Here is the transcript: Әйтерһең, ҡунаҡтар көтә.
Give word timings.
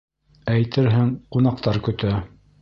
Әйтерһең, 0.53 1.11
ҡунаҡтар 1.37 1.79
көтә. 1.89 2.17